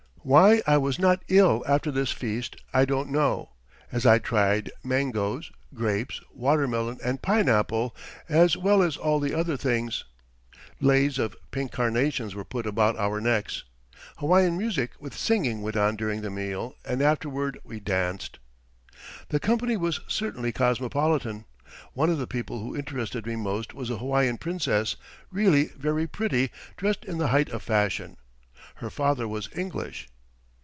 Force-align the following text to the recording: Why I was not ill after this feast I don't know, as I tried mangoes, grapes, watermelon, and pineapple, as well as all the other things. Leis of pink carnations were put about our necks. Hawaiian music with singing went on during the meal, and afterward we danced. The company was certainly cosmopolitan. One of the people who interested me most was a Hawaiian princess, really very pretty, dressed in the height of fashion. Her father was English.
Why 0.23 0.61
I 0.67 0.77
was 0.77 0.99
not 0.99 1.23
ill 1.29 1.63
after 1.67 1.89
this 1.89 2.11
feast 2.11 2.55
I 2.75 2.85
don't 2.85 3.09
know, 3.09 3.53
as 3.91 4.05
I 4.05 4.19
tried 4.19 4.71
mangoes, 4.83 5.49
grapes, 5.73 6.21
watermelon, 6.31 6.99
and 7.03 7.19
pineapple, 7.23 7.95
as 8.29 8.55
well 8.55 8.83
as 8.83 8.97
all 8.97 9.19
the 9.19 9.33
other 9.33 9.57
things. 9.57 10.03
Leis 10.79 11.17
of 11.17 11.35
pink 11.49 11.71
carnations 11.71 12.35
were 12.35 12.45
put 12.45 12.67
about 12.67 12.97
our 12.97 13.19
necks. 13.19 13.63
Hawaiian 14.17 14.59
music 14.59 14.91
with 14.99 15.17
singing 15.17 15.63
went 15.63 15.75
on 15.75 15.95
during 15.95 16.21
the 16.21 16.29
meal, 16.29 16.75
and 16.85 17.01
afterward 17.01 17.57
we 17.63 17.79
danced. 17.79 18.37
The 19.29 19.39
company 19.39 19.75
was 19.75 20.01
certainly 20.07 20.51
cosmopolitan. 20.51 21.45
One 21.93 22.11
of 22.11 22.19
the 22.19 22.27
people 22.27 22.59
who 22.59 22.75
interested 22.77 23.25
me 23.25 23.37
most 23.37 23.73
was 23.73 23.89
a 23.89 23.97
Hawaiian 23.97 24.37
princess, 24.37 24.97
really 25.31 25.69
very 25.75 26.05
pretty, 26.05 26.51
dressed 26.77 27.05
in 27.05 27.17
the 27.17 27.29
height 27.29 27.49
of 27.49 27.63
fashion. 27.63 28.17
Her 28.75 28.89
father 28.91 29.27
was 29.27 29.49
English. 29.55 30.07